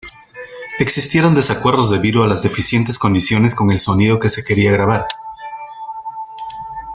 Existieron 0.79 1.35
desacuerdos 1.35 1.91
debido 1.91 2.23
a 2.23 2.27
las 2.27 2.41
deficientes 2.41 2.97
condiciones 2.97 3.53
con 3.53 3.69
el 3.71 3.77
sonido 3.77 4.19
que 4.19 4.29
se 4.29 4.43
quería 4.43 4.71
grabar. 4.71 5.05